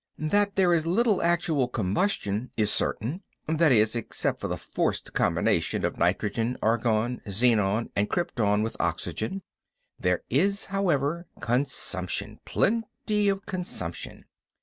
That 0.17 0.55
there 0.55 0.73
is 0.73 0.87
little 0.87 1.21
actual 1.21 1.67
combustion 1.67 2.49
is 2.57 2.71
certain; 2.71 3.21
that 3.47 3.71
is, 3.71 3.95
except 3.95 4.41
for 4.41 4.47
the 4.47 4.57
forced 4.57 5.13
combination 5.13 5.85
of 5.85 5.99
nitrogen, 5.99 6.57
argon, 6.59 7.19
xenon, 7.27 7.91
and 7.95 8.09
krypton 8.09 8.63
with 8.63 8.75
oxygen. 8.79 9.43
There 9.99 10.23
is, 10.27 10.65
however, 10.65 11.27
consumption: 11.39 12.39
plenty 12.45 13.29
of 13.29 13.45
consumption. 13.45 14.25